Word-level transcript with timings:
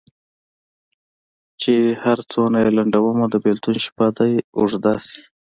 چي 1.61 1.73
هر 2.03 2.17
څو 2.31 2.41
یې 2.61 2.69
لنډومه 2.77 3.25
د 3.29 3.35
بېلتون 3.45 3.75
شپه 3.85 4.07
دي 4.17 4.31
اوږده 4.57 4.93
سي 5.05 5.19